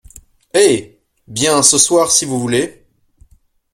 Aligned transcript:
Eh! 0.55 0.99
bien, 1.27 1.61
ce 1.61 1.77
soir, 1.77 2.09
si 2.11 2.25
vous 2.25 2.39
voulez… 2.39 2.87